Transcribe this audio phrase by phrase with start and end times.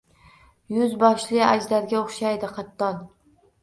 [0.77, 3.03] Yuz boshli ajdarga o’xshaydi qattol